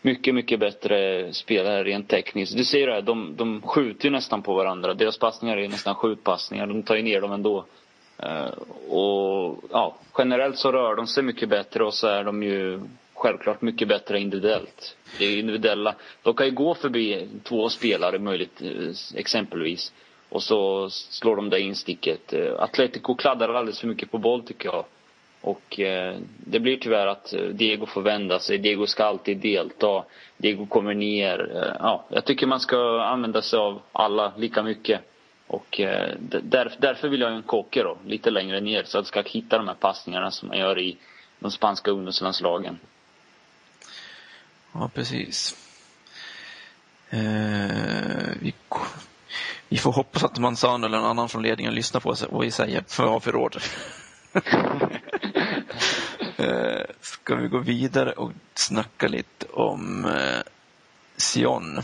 [0.01, 2.57] mycket, mycket bättre spelare rent tekniskt.
[2.57, 4.93] Du ser det, här, de, de skjuter ju nästan på varandra.
[4.93, 6.67] Deras passningar är nästan skjutpassningar.
[6.67, 7.65] De tar ju ner dem ändå.
[8.23, 8.47] Uh,
[8.93, 12.79] och ja, generellt så rör de sig mycket bättre och så är de ju
[13.23, 14.97] självklart mycket bättre individuellt.
[15.19, 15.95] Det är individuella.
[16.23, 19.93] De kan ju gå förbi två spelare möjligt, eh, exempelvis.
[20.29, 22.33] Och så slår de det insticket.
[22.33, 24.85] Eh, Atletico kladdar alldeles för mycket på boll tycker jag.
[25.41, 28.57] Och eh, det blir tyvärr att eh, Diego får vända sig.
[28.57, 30.03] Diego ska alltid delta.
[30.37, 31.51] Diego kommer ner.
[31.55, 35.01] Eh, ja, jag tycker man ska använda sig av alla lika mycket.
[35.47, 38.83] Och eh, där, därför vill jag ha en Koke då, lite längre ner.
[38.83, 40.97] Så att jag ska hitta de här passningarna som man gör i
[41.39, 42.79] de spanska ungdomslandslagen.
[44.73, 45.55] Ja, precis.
[47.09, 48.53] Eh, vi,
[49.69, 52.83] vi får hoppas att Manzano eller någon annan från ledningen lyssnar på vad vi säger,
[52.87, 53.57] för vad för råd.
[56.37, 60.41] eh, ska vi gå vidare och snacka lite om eh,
[61.17, 61.81] Sion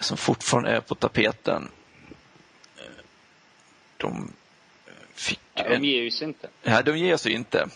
[0.00, 1.68] som fortfarande är på tapeten.
[2.76, 3.04] Eh,
[3.96, 4.32] de
[5.14, 5.40] fick...
[5.54, 6.48] Ja, de ger sig inte.
[6.62, 7.68] Nej, de ger sig inte.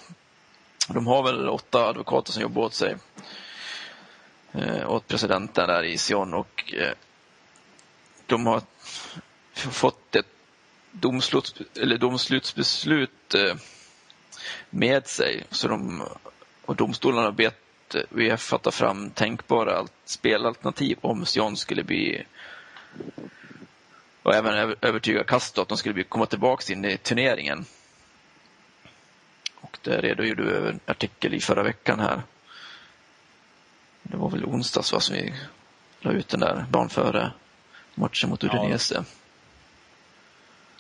[0.88, 2.96] De har väl åtta advokater som jobbar åt sig.
[4.52, 6.92] Eh, åt presidenten där i Sion och eh,
[8.26, 8.62] de har
[9.54, 10.26] fått ett
[10.92, 13.56] domsluts, eller domslutsbeslut eh,
[14.70, 15.44] med sig.
[15.50, 16.02] Så de,
[16.64, 22.24] och domstolarna har bett eh, Uefa ta fram tänkbara spelalternativ om Sion skulle bli
[24.22, 27.64] och även övertyga Castro att de skulle komma tillbaka in i turneringen.
[29.60, 32.22] Och det redogjorde du över en artikel i förra veckan här.
[34.02, 35.34] Det var väl onsdags va, som vi
[36.00, 37.32] la ut den där dagen före
[37.94, 38.94] matchen mot Udinese.
[38.94, 39.04] Ja.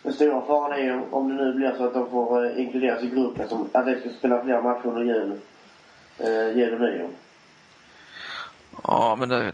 [0.02, 3.02] Den stora faran är ju om det nu blir så att de får eh, inkluderas
[3.02, 5.40] i gruppen som att de ska spela fler matcher under jul,
[6.18, 7.10] eh, jul och nyår.
[8.82, 9.52] Ja, men det,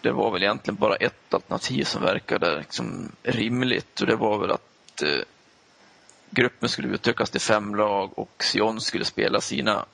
[0.00, 4.50] det var väl egentligen bara ett alternativ som verkade liksom rimligt och det var väl
[4.50, 5.24] att eh,
[6.30, 9.84] gruppen skulle utökas till fem lag och Sion skulle spela sina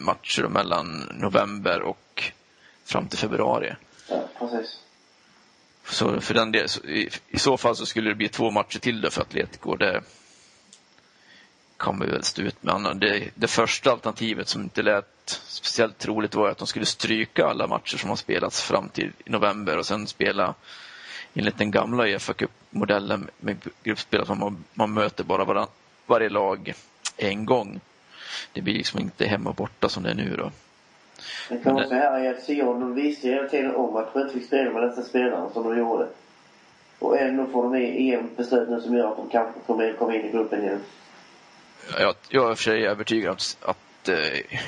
[0.00, 2.32] matcher mellan november och
[2.84, 3.74] fram till februari.
[4.08, 4.78] Ja, precis.
[5.84, 8.78] Så för den del, så i, i, så fall så skulle det bli två matcher
[8.78, 9.76] till då för Atletico.
[9.76, 10.02] Det
[11.76, 12.96] kan vi väl stå ut med.
[13.00, 17.66] Det, det första alternativet som inte lät speciellt troligt var att de skulle stryka alla
[17.66, 20.54] matcher som har spelats fram till november och sen spela
[21.34, 25.66] enligt den gamla Uefa Cup-modellen med gruppspel, att man, man möter bara var,
[26.06, 26.72] varje lag
[27.16, 27.80] en gång.
[28.52, 30.50] Det blir liksom inte hemma och borta som det är nu då.
[31.48, 34.34] Det kan också här är att Sion, de visste hela tiden om att de inte
[34.34, 36.08] fick spela med dessa spelare som de gjorde.
[36.98, 40.24] Och ändå får de EM beslut nu som gör att de kanske kommer komma in
[40.24, 40.80] i gruppen igen.
[41.98, 44.60] Jag, jag är för sig övertygad att, att, eh,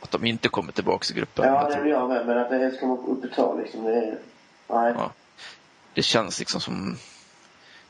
[0.00, 1.44] att de inte kommer tillbaka i gruppen.
[1.46, 2.26] Ja, det blir jag med.
[2.26, 3.84] Men att det ska vara upp ett tag liksom.
[3.84, 4.18] Det är,
[4.68, 4.92] nej.
[4.96, 5.12] Ja.
[5.94, 6.96] Det känns liksom som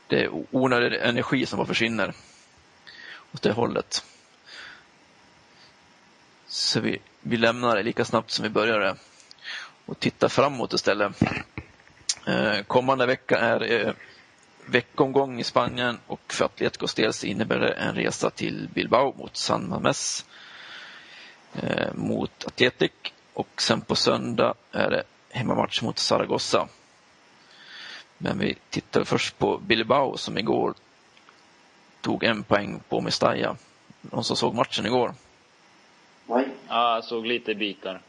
[0.07, 2.13] det är onödig energi som bara försvinner
[3.33, 4.03] åt det hållet.
[6.51, 8.95] Så vi, vi lämnar det lika snabbt som vi började
[9.85, 11.21] och tittar framåt istället.
[12.27, 13.93] Eh, kommande vecka är eh,
[14.65, 19.37] veckomgång i Spanien och för Atleticos del så innebär det en resa till Bilbao mot
[19.37, 20.25] San Mames
[21.53, 22.91] eh, mot Atletic
[23.33, 26.67] och sen på söndag är det hemmamatch mot Zaragoza.
[28.17, 30.73] Men vi tittar först på Bilbao som igår
[32.01, 33.55] tog en poäng på Mestalla.
[34.01, 35.13] Någon som såg matchen igår?
[36.69, 38.01] Ja, jag såg lite bitar.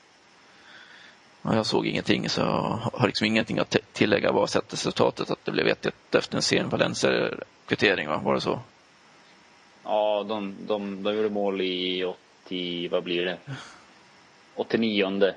[1.43, 5.45] Ja, jag såg ingenting så jag har liksom ingenting att tillägga bara sett resultatet att
[5.45, 8.21] det blev 1-1 efter en sen Valencia-kvittering, va?
[8.25, 8.61] Var det så?
[9.85, 13.39] Ja, de, de, de gjorde mål i 80, vad blir det?
[14.55, 15.33] 89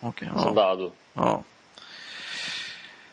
[0.00, 0.42] Okej, ja.
[0.42, 0.92] Soldado.
[1.14, 1.42] Ja.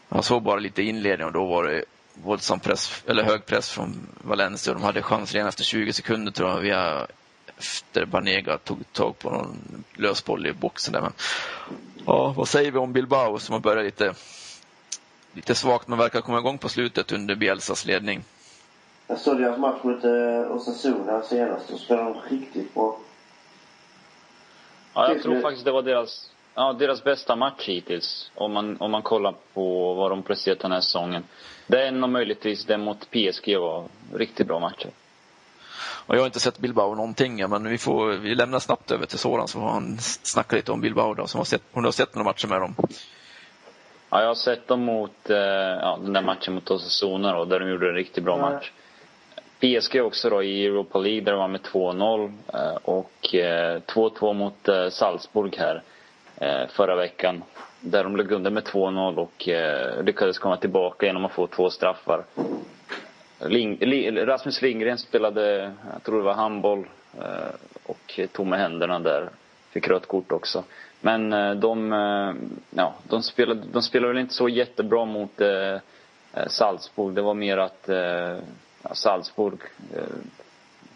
[0.09, 4.07] Jag såg bara lite inledning och då var det våldsam press, eller hög press från
[4.21, 4.73] Valencia.
[4.73, 7.07] De hade chans redan efter 20 sekunder tror jag via
[7.57, 11.01] efter Banega tog tag på någon lösboll i boxen där.
[11.01, 11.13] Men,
[12.05, 14.13] ja, vad säger vi om Bilbao som har börjat lite,
[15.33, 18.23] lite svagt men verkar komma igång på slutet under Bielsas ledning?
[19.07, 21.67] Jag såg deras match mot uh, Osasuna senast.
[21.67, 22.97] De spelade riktigt bra.
[24.93, 28.31] Ja, jag tror faktiskt det var deras, ja, deras bästa match hittills.
[28.35, 31.23] Om man, om man kollar på vad de presterat den här säsongen.
[31.67, 34.89] Den och möjligtvis den mot PSG var riktigt bra matcher.
[36.05, 39.19] Och jag har inte sett Bilbao någonting, men vi, får, vi lämnar snabbt över till
[39.19, 42.15] Soran så får han snacka lite om Bilbao då, som har sett, hon har sett
[42.15, 42.75] några matcher med dem.
[44.09, 47.59] Ja, jag har sett dem mot eh, ja, den där matchen mot Osasuna då, där
[47.59, 48.71] de gjorde en riktigt bra match.
[49.59, 54.33] PSG också då i Europa League där de var med 2-0 eh, och 2-2 eh,
[54.33, 55.81] mot Salzburg här
[56.67, 57.43] förra veckan.
[57.79, 59.47] Där de låg under med 2-0 och
[60.05, 62.23] lyckades komma tillbaka genom att få två straffar.
[63.47, 63.77] Ling,
[64.25, 66.87] Rasmus Lindgren spelade, jag tror det var handboll
[67.19, 69.29] eh, och tog med händerna där.
[69.69, 70.63] Fick rött kort också.
[71.01, 72.33] Men eh, de, eh,
[72.69, 75.73] ja, de, spelade, de spelade väl inte så jättebra mot eh,
[76.33, 77.15] eh Salzburg.
[77.15, 78.37] Det var mer att eh,
[78.81, 79.59] ja, Salzburg
[79.95, 80.03] eh,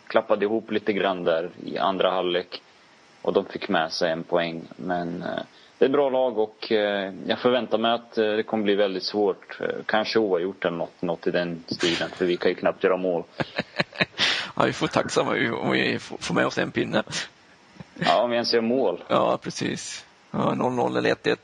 [0.08, 2.62] klappade ihop lite grann där i andra halvlek.
[3.22, 4.62] Och de fick med sig en poäng.
[4.76, 5.24] Men
[5.78, 6.72] det är bra lag och
[7.28, 9.60] jag förväntar mig att det kommer bli väldigt svårt.
[9.86, 12.10] Kanske oavgjort eller något, något i den stilen.
[12.10, 13.24] För vi kan ju knappt göra mål.
[14.56, 17.04] ja, vi får tacksamma om vi får med oss en pinne.
[18.00, 19.04] Ja, om vi ens gör mål.
[19.08, 20.06] Ja, precis.
[20.32, 21.38] Ja, 0-0 eller 1-1.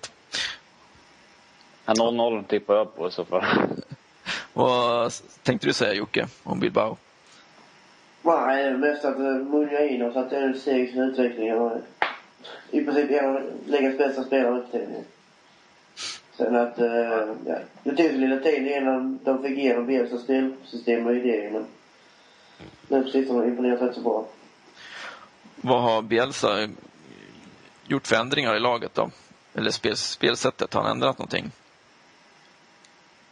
[1.86, 3.44] Ja, 0-0 tippar jag på i så fall.
[4.54, 5.12] Vad
[5.44, 6.98] tänkte du säga Jocke om Bilbao?
[8.22, 11.58] Nej, mest att munja in oss att det är i utvecklingen.
[11.58, 11.72] Och
[12.72, 15.04] I princip en av ligans bästa spelare upptiden.
[16.38, 21.16] Sen att, uh, ja, det tog lite tid innan de fick igenom Bielsas spelsystem och
[21.16, 21.66] idéer men
[22.88, 24.26] nu på sistone har de imponerat rätt så bra.
[25.56, 26.68] Vad har Bielsa
[27.88, 29.10] gjort för ändringar i laget då?
[29.54, 30.74] Eller spel, spelsättet?
[30.74, 31.52] Har han ändrat någonting?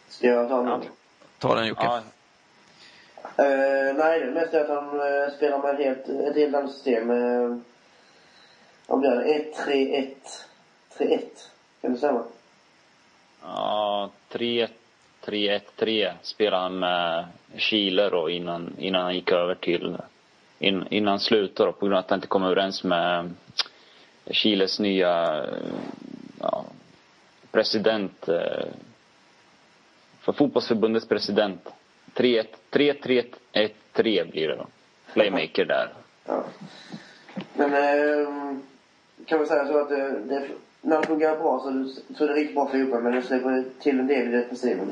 [0.09, 0.81] Ska jag ta den?
[1.39, 1.83] Ta den Jocke.
[1.83, 2.01] Ja.
[3.39, 6.71] Uh, nej, det är mest att han uh, spelar med ett helt, ett helt annat
[6.71, 7.09] system.
[7.09, 7.57] Uh,
[8.91, 9.45] vad blir det?
[9.65, 10.07] 1-3-1.
[10.97, 11.19] 3-1.
[11.81, 12.23] Kan det stämma?
[13.43, 17.25] Ja, 3-1-3 spelade han med
[17.57, 19.97] Chile då innan, innan han gick över till
[20.59, 23.33] in, innan slutade på grund av att han inte kom överens med
[24.25, 25.45] Chiles nya
[26.39, 26.65] ja,
[27.51, 28.65] president eh,
[30.19, 31.69] för fotbollsförbundets president.
[32.15, 34.67] 3-3-1-3 blir det då.
[35.13, 35.93] Playmaker där.
[36.25, 36.43] Ja.
[37.53, 38.27] Men eh,
[39.31, 40.47] kan man säga så att det, det,
[40.81, 41.85] när det fungerar bra så,
[42.17, 44.91] så är det riktigt bra för Europa men det släpper till en del i defensiven.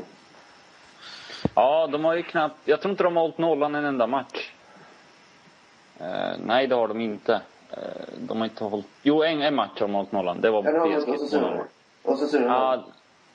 [1.56, 2.56] Ja, de har ju knappt...
[2.66, 4.52] Jag tror inte de har hållit nollan en enda match.
[6.02, 6.08] Uh,
[6.46, 7.34] nej, det har de inte.
[7.34, 7.80] Uh,
[8.28, 8.88] de har inte hållit...
[9.02, 10.42] Jo, en, en match har de hållit nollan.
[10.42, 11.10] Det var ja, det PSG.
[11.10, 11.64] Osasuna.
[12.04, 12.46] Osasuna.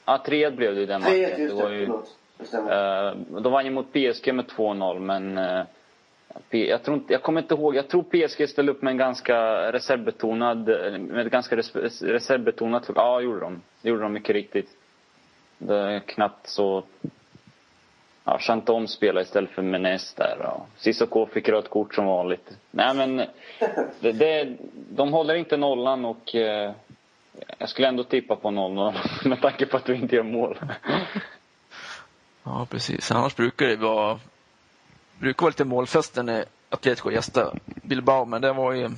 [0.04, 1.14] Ja, 3-1 blev det i den matchen.
[1.14, 1.62] 3-1, just det.
[1.62, 5.62] Var ju, uh, de vann ju mot PSG med 2-0, men uh,
[6.50, 7.76] jag, tror inte, jag kommer inte ihåg.
[7.76, 9.36] Jag tror PSG ställde upp med en ganska
[9.72, 10.68] reservbetonad,
[11.00, 12.90] med ett ganska reservbetonat...
[12.94, 13.62] Ja, gjorde de.
[13.82, 14.68] Det gjorde de mycket riktigt.
[15.58, 16.84] Det är knappt så
[18.24, 20.46] ja, Chantom spelade istället för Menes där.
[20.46, 22.58] Och Sissoko fick rött kort som vanligt.
[22.70, 23.16] Nej men,
[24.00, 24.56] det, det,
[24.90, 26.72] de håller inte nollan och eh,
[27.58, 28.94] jag skulle ändå tippa på 0-0
[29.28, 30.58] med tanke på att vi inte gör mål.
[32.44, 33.10] ja, precis.
[33.10, 34.20] Annars brukar det vara,
[35.18, 38.90] brukar vara lite målfästen när Atletico gästar Bilbao, men det var ju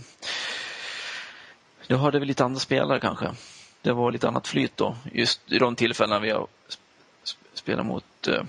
[1.89, 3.31] då hade vi lite andra spelare kanske.
[3.83, 6.47] Det var lite annat flyt då, just i de tillfällena vi har
[7.55, 8.43] spelat mot eh,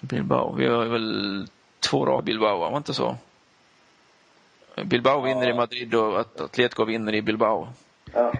[0.00, 0.54] Bilbao.
[0.54, 1.48] Vi har väl
[1.80, 3.16] två rad Bilbao, var det inte så?
[4.84, 5.50] Bilbao vinner ja.
[5.50, 7.68] i Madrid och Atletico vinner i Bilbao.
[8.12, 8.32] Ja.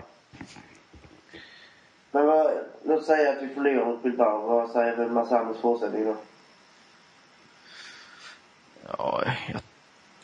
[2.11, 2.50] Men vad,
[2.85, 4.46] låt säga att vi förlorar mot Bilbao.
[4.46, 6.16] Vad säger Massanos fortsättning då?
[8.99, 9.22] Ja,
[9.53, 9.61] jag,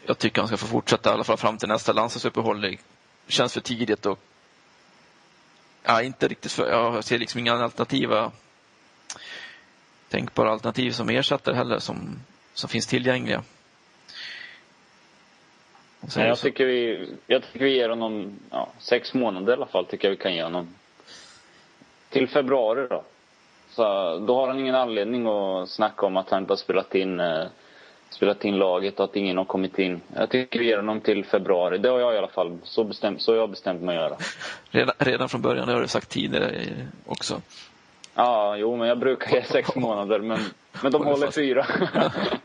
[0.07, 2.61] jag, tycker han ska få fortsätta i alla fall fram till nästa landslagsuppehåll.
[2.61, 2.77] Det
[3.27, 4.18] känns för tidigt och
[5.83, 8.33] ja, inte riktigt för, jag ser liksom inga alternativa
[10.09, 12.18] tänkbara alternativ som ersätter heller som,
[12.55, 13.42] som finns tillgängliga.
[16.16, 19.87] Nej, jag, tycker vi, jag tycker vi ger honom ja, sex månader i alla fall.
[19.87, 20.75] tycker jag vi kan ge honom.
[22.09, 23.05] Till februari då.
[23.70, 23.83] Så
[24.18, 27.44] då har han ingen anledning att snacka om att han inte har spelat in, eh,
[28.12, 30.01] spelat in laget och att ingen har kommit in.
[30.16, 31.79] Jag tycker vi ger honom till februari.
[31.79, 32.59] Det har jag i alla fall.
[32.62, 34.16] Så, bestämt, så har jag bestämt mig att göra.
[34.70, 36.66] Redan, redan från början, det har du sagt tidigare
[37.07, 37.40] också.
[38.14, 40.38] Ja, jo, men jag brukar ge sex månader, men,
[40.83, 41.66] men de håller, håller fyra.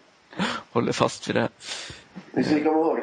[0.71, 1.49] håller fast vid det.
[2.31, 2.99] Vi ska komma ihåg,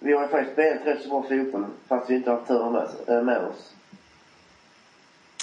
[0.00, 2.72] vi har ju faktiskt spelat rätt så bra fotboll, fast vi inte har haft turen
[2.72, 3.74] med, eh, med oss.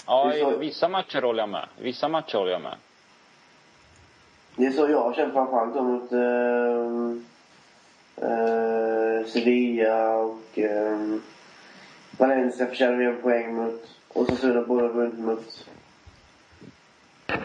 [0.07, 1.67] Ja, i vissa matcher håller jag med.
[1.79, 2.75] Vissa matcher håller jag med.
[4.57, 6.19] Det är så jag har känt framförallt mot äh,
[8.29, 11.19] äh, Sevilla och äh,
[12.17, 13.81] Valencia förtjänade vi en poäng mot.
[14.07, 15.65] Och så Osasuna båda vunnit mot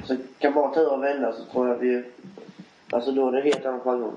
[0.05, 2.05] så kan bara turen vända så tror jag att vi...
[2.93, 4.17] Alltså då är det en helt annan jargong.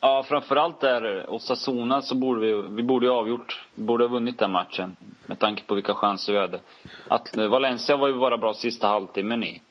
[0.00, 3.66] Ja, framförallt där Osasuna så borde vi, vi borde ju avgjort.
[3.74, 4.96] Vi borde ha vunnit den matchen.
[5.26, 6.60] Med tanke på vilka chanser vi hade.
[7.08, 9.62] Att Valencia var ju bara bra sista halvtimmen i.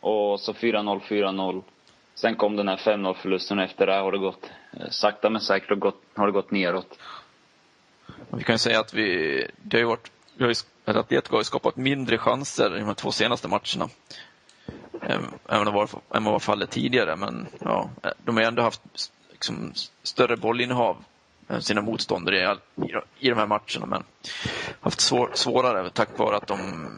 [0.00, 1.62] Och så 4-0, 4-0.
[2.14, 5.40] Sen kom den här 5-0 förlusten och efter det har det gått eh, sakta men
[5.40, 6.98] säkert gått, har det gått neråt.
[8.28, 10.54] Vi kan ju säga att vi, det har ju varit, vi har ju,
[10.98, 13.88] Atletico har ju skapat mindre chanser i de här två senaste matcherna.
[15.48, 17.16] än vad var, var fallet tidigare.
[17.16, 18.82] Men ja, eh, de har ju ändå haft
[19.30, 20.96] liksom, större bollinnehav
[21.48, 23.86] än sina motståndare i, i, i de här matcherna.
[23.86, 24.04] Men
[24.80, 26.88] haft svår, svårare tack vare att de,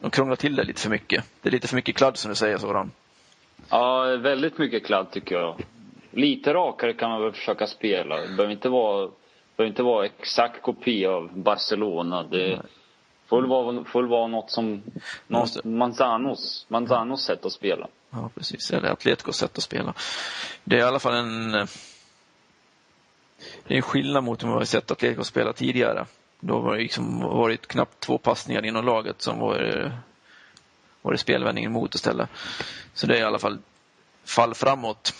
[0.00, 1.24] de krånglar till det lite för mycket.
[1.42, 2.90] Det är lite för mycket kladd som du säger Soran.
[3.68, 5.64] Ja, väldigt mycket kladd tycker jag.
[6.10, 8.16] Lite rakare kan man väl försöka spela.
[8.16, 9.10] Det behöver inte vara,
[9.56, 12.22] behöver inte vara exakt kopia av Barcelona.
[12.22, 12.60] Det
[13.26, 14.82] får väl vara, får väl vara något som
[15.26, 17.88] något Manzanos, Manzanos sätt att spela.
[18.10, 18.70] Ja, precis.
[18.70, 19.94] Eller Atleticos sätt att spela.
[20.64, 21.68] Det är i alla fall en
[23.66, 26.06] det är en skillnad mot hur man har sett Atletico spela tidigare.
[26.40, 29.92] Då var det liksom varit knappt två passningar inom laget som var,
[31.02, 32.28] var det spelvändningen mot istället.
[32.94, 33.58] Så det är i alla fall
[34.26, 35.14] fall framåt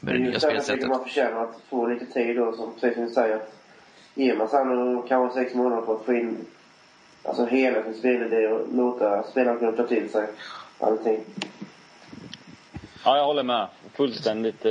[0.00, 0.88] med det, det nya spelsättet.
[0.88, 3.42] man förtjänar att få lite tid då, som precis som du säger.
[4.14, 6.46] Ger man sig kanske sex månader för att få in
[7.24, 10.26] alltså hela sin spelidé och låta spelarna kunna ta till sig
[10.78, 11.20] allting.
[13.04, 13.68] Ja, jag håller med.
[13.92, 14.66] Fullständigt.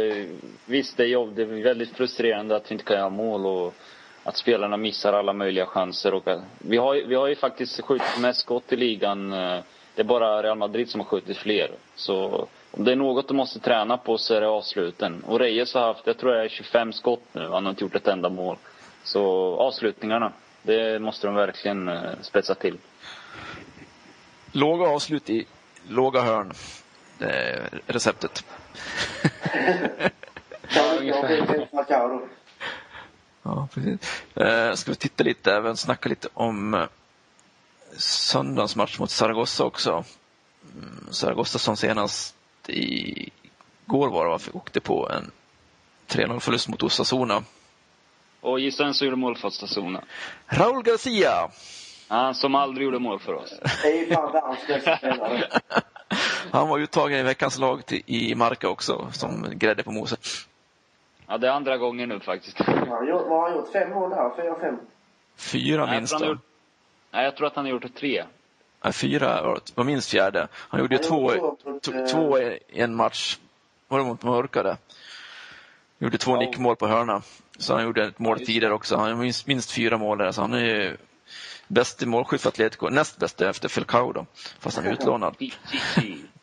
[0.65, 1.35] Visst, det är jobb.
[1.35, 3.73] Det är väldigt frustrerande att vi inte kan göra mål och
[4.23, 6.13] att spelarna missar alla möjliga chanser.
[6.13, 6.23] Och
[6.57, 9.33] vi, har, vi har ju faktiskt skjutit mest skott i ligan.
[9.33, 9.59] Eh,
[9.95, 11.71] det är bara Real Madrid som har skjutit fler.
[11.95, 15.23] Så om det är något du måste träna på så är det avsluten.
[15.27, 17.47] Och Reyes har haft, jag tror det är 25 skott nu.
[17.49, 18.57] Han har inte gjort ett enda mål.
[19.03, 20.31] Så avslutningarna,
[20.61, 22.77] det måste de verkligen eh, spetsa till.
[24.51, 25.45] Låga avslut i
[25.87, 26.51] låga hörn.
[27.17, 28.45] Det är receptet.
[33.43, 34.23] Ja, precis.
[34.35, 36.85] Eh, ska vi titta lite, även snacka lite om eh,
[37.97, 40.03] söndagens match mot Zaragoza också.
[40.75, 42.35] Mm, Zaragoza som senast
[42.69, 43.29] i
[43.85, 45.31] går var det, varför åkte på en
[46.07, 47.43] 3-0 förlust mot Osasuna.
[48.41, 50.03] Och gissa vem som gjorde mål för Osasuna?
[50.47, 51.49] Raul Garcia!
[52.07, 53.53] Han som aldrig gjorde mål för oss.
[53.83, 55.47] Det är ju fan världens bästa spelare.
[56.51, 60.27] Han var uttagen i veckans lag till, i Marca också, som grädde på moset.
[61.31, 62.59] Ja, det är andra gången nu faktiskt.
[62.59, 63.71] Han gjort, vad har han gjort?
[63.71, 64.31] Fem mål där?
[64.35, 64.79] Fyra, fem?
[65.35, 66.37] Fyra minst då.
[67.11, 68.23] Nej, jag tror att han har gjort det tre.
[68.83, 70.47] Nej, fyra var minst fjärde.
[70.53, 73.39] Han gjorde han två, mot, två i en match.
[73.87, 74.69] Var det mot Mörkade?
[74.69, 74.77] Han
[75.99, 76.39] gjorde två ja.
[76.39, 77.21] nickmål på hörna.
[77.57, 78.97] Så han gjorde ett mål tidigare också.
[78.97, 80.97] Han har minst, minst fyra mål där, så han är
[81.67, 82.89] bäst i målskytt för Atletico.
[82.89, 84.25] Näst bäst efter Felcao då,
[84.59, 85.37] fast han är utlånad.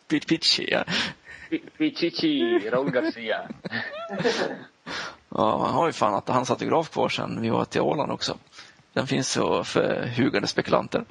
[0.08, 0.84] Pichichi, ja.
[1.78, 3.48] Pichichi, Raul Garcia.
[5.28, 8.36] ja, han har ju fan att hans autograf kvar sen vi var till Åland också.
[8.92, 11.04] Den finns så för hugande spekulanter.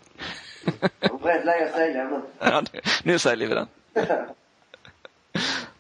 [1.73, 2.21] Sälja nu.
[2.39, 2.63] Ja,
[3.03, 3.67] nu säljer vi den.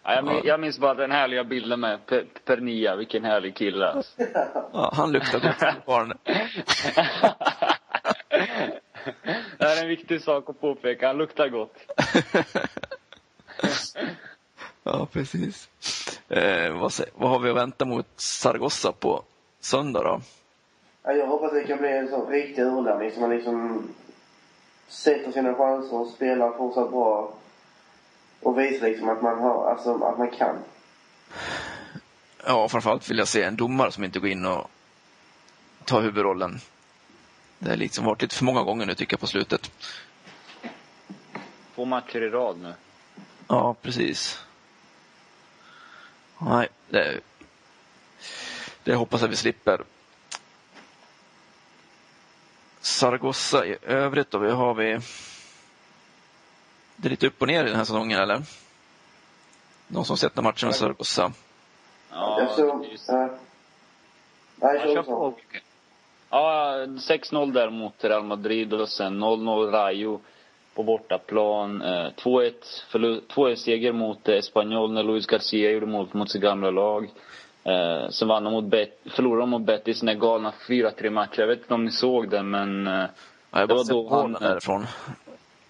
[0.03, 3.87] Ja, jag, minns, jag minns bara den härliga bilden med per, Pernia, vilken härlig kille.
[3.87, 4.23] Alltså.
[4.73, 6.17] Ja, han luktar gott fortfarande.
[9.57, 11.75] det här är en viktig sak att påpeka, han luktar gott.
[14.91, 15.69] ja, precis.
[16.29, 19.23] Eh, vad, vad, har vi att vänta mot Sargossa på
[19.59, 20.21] söndag då?
[21.03, 23.87] Ja, jag hoppas det kan bli en sån riktig urladdning så man liksom
[24.87, 27.33] sätter sina chanser och spelar fortsatt bra.
[28.39, 30.55] Och visar liksom att man har, alltså att man kan.
[32.45, 34.69] Ja, framförallt vill jag se en domare som inte går in och
[35.85, 36.59] tar huvudrollen.
[37.59, 39.71] Det har liksom varit lite för många gånger nu tycker jag på slutet.
[41.75, 42.73] Två matcher i rad nu.
[43.47, 44.46] Ja, precis.
[46.37, 47.19] Nej, det,
[48.83, 49.83] det hoppas jag vi slipper.
[52.81, 54.99] Sargossa i övrigt då, har vi
[56.95, 58.41] det är lite upp och ner i den här säsongen eller?
[59.87, 61.31] Någon som sett den matchen med Sargossa?
[62.11, 62.85] Ja, jag såg...
[63.09, 63.27] Äh,
[64.55, 65.03] nej,
[66.29, 70.21] Ja, 6-0 där mot Real Madrid och sen 0-0 Rayo
[70.77, 71.83] på bortaplan.
[71.83, 72.51] 2-1
[72.93, 77.09] 2-1 seger mot Espanyol när Luis Garcia gjorde mål mot sitt gamla lag.
[77.67, 81.39] Eh, sen vann de mot Bet förlorade de mot Betis den galna 4-3 matcher.
[81.39, 82.87] Jag vet inte om ni såg den men...
[82.87, 84.33] Eh, ja, jag det var då han...
[84.33, 84.85] därifrån.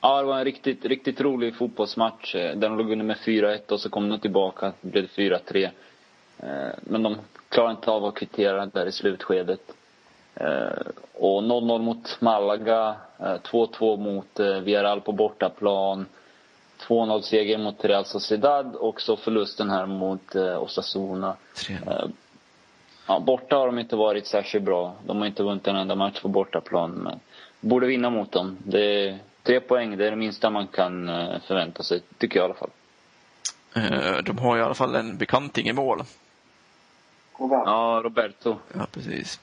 [0.01, 2.35] Ja, det var en riktigt, riktigt rolig fotbollsmatch.
[2.35, 4.73] Eh, där de låg under med 4-1 och så kom de tillbaka.
[4.81, 5.69] Det blev 4-3.
[6.39, 6.49] Eh,
[6.81, 7.17] men de
[7.49, 9.61] klarade inte av att kvittera där i slutskedet.
[10.39, 12.95] Eh, och 0-0 mot Malaga.
[13.17, 16.05] 2-2 mot Villarreal på bortaplan.
[16.87, 21.35] 2-0 seger mot Real Sociedad och så förlusten här mot Osasuna.
[23.07, 24.95] Ja, borta har de inte varit särskilt bra.
[25.05, 26.91] De har inte vunnit en enda match på bortaplan.
[26.91, 27.19] Men
[27.59, 28.57] borde vinna mot dem.
[28.63, 32.45] Det Tre poäng, det är det minsta man kan eh, förvänta sig, tycker jag i
[32.45, 32.69] alla fall.
[33.75, 36.03] Eh, de har i alla fall en bekanting i mål.
[37.39, 38.55] Ja, Roberto.
[38.73, 39.39] Ja, precis.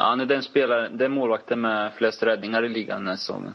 [0.00, 3.54] Ja, han är den spelaren, den målvakten med flest räddningar i ligan den här säsongen.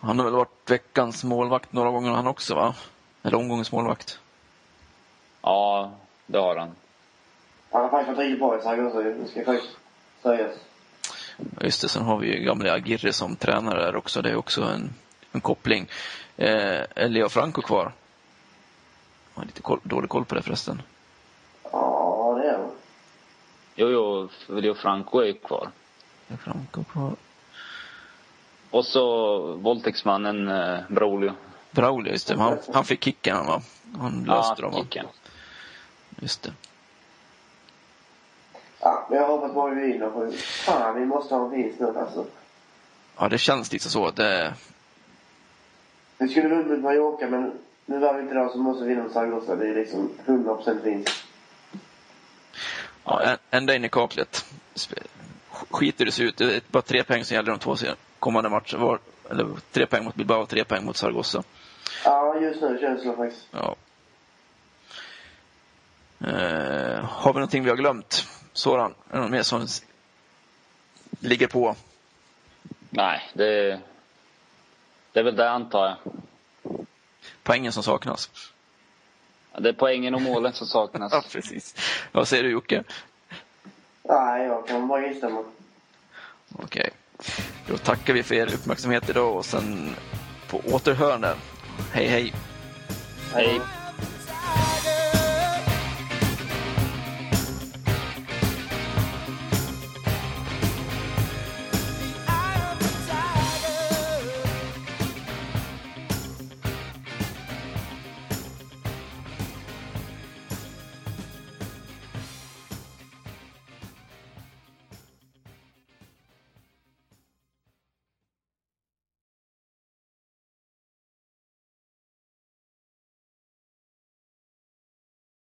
[0.00, 2.74] Han har väl varit veckans målvakt några gånger han också, va?
[3.22, 4.18] Eller omgångens målvakt.
[5.42, 5.90] Ja,
[6.26, 6.70] det har han.
[7.70, 9.02] Han har faktiskt varit riktigt bra i Zaragoza.
[9.02, 9.76] Det ska faktiskt
[10.22, 10.56] sägas.
[11.60, 14.22] Just det, sen har vi ju gamla Agirre som tränare där också.
[14.22, 14.94] Det är också en,
[15.32, 15.88] en koppling.
[16.36, 17.92] Eh, är Leo Franco kvar?
[19.34, 20.82] Jag har lite koll, dålig koll på det förresten.
[21.72, 22.70] Ja, det är han.
[23.74, 25.70] Jo, jo, Leo Franco är ju kvar.
[26.28, 27.12] Leo Franco kvar.
[28.70, 31.32] Och så våldtäktsmannen eh, Braulio.
[31.70, 32.36] Braulio, just det.
[32.38, 33.62] Han, han fick kicken han va?
[33.98, 34.78] Han löste dem va?
[34.78, 35.06] kicken.
[36.20, 36.52] Just det.
[38.80, 40.10] Ja, men jag hoppas bara vi vinner.
[40.10, 42.26] För fan, vi måste ha en vinst nu alltså.
[43.18, 44.54] Ja, det känns lite så att det...
[46.18, 47.52] Vi skulle vunnit Mallorca, men
[47.86, 49.56] nu var vi inte där så måste vi vinna mot Zaragoza.
[49.56, 51.21] Det är liksom 100% vinst.
[53.04, 54.44] Ja, ända in i kaklet.
[55.50, 56.36] Skit hur det ser ut.
[56.36, 57.76] Det är bara tre poäng som gäller de två
[58.18, 58.98] kommande matcherna.
[59.30, 61.42] Eller tre poäng mot Bilbao och tre poäng mot Zaragoza.
[62.04, 63.48] Ja, just nu känns det så faktiskt.
[63.50, 63.76] Ja.
[66.20, 68.26] Eh, har vi någonting vi har glömt?
[68.52, 69.66] Soran, är det någon mer som
[71.20, 71.76] ligger på?
[72.90, 73.80] Nej, det,
[75.12, 75.96] det är väl det antar jag.
[77.42, 78.51] Poängen som saknas?
[79.52, 81.12] Ja, Det är poängen och målen som saknas.
[81.16, 81.74] Ja, precis.
[82.12, 82.84] Vad säger du Jocke?
[84.02, 85.44] Nej, jag kan bara instämma.
[86.52, 86.90] Okej.
[87.68, 89.94] Då tackar vi för er uppmärksamhet idag och sen
[90.50, 91.34] på återhörande.
[91.92, 92.34] Hej hej!
[93.34, 93.60] Hej.